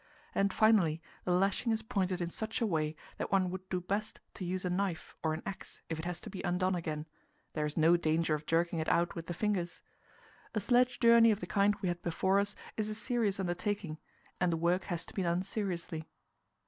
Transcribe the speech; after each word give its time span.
And, 0.33 0.51
finally, 0.51 0.99
the 1.25 1.31
lashing 1.31 1.71
is 1.71 1.83
pointed 1.83 2.21
in 2.21 2.31
such 2.31 2.59
a 2.59 2.65
way 2.65 2.95
that 3.19 3.31
one 3.31 3.51
would 3.51 3.69
do 3.69 3.79
best 3.79 4.19
to 4.33 4.43
use 4.43 4.65
a 4.65 4.69
knife 4.71 5.15
or 5.23 5.35
an 5.35 5.43
axe 5.45 5.83
if 5.89 5.99
it 5.99 6.05
has 6.05 6.19
to 6.21 6.29
be 6.31 6.41
undone 6.41 6.73
again; 6.73 7.05
there 7.53 7.67
is 7.67 7.77
no 7.77 7.95
danger 7.97 8.33
of 8.33 8.47
jerking 8.47 8.79
it 8.79 8.89
out 8.89 9.13
with 9.13 9.27
the 9.27 9.35
fingers. 9.35 9.83
A 10.55 10.59
sledge 10.59 10.99
journey 10.99 11.29
of 11.29 11.39
the 11.39 11.45
kind 11.45 11.75
we 11.83 11.87
had 11.87 12.01
before 12.01 12.39
us 12.39 12.55
is 12.77 12.89
a 12.89 12.95
serious 12.95 13.39
undertaking, 13.39 13.99
and 14.39 14.51
the 14.51 14.57
work 14.57 14.85
has 14.85 15.05
to 15.05 15.13
be 15.13 15.21
done 15.21 15.43
seriously. 15.43 16.09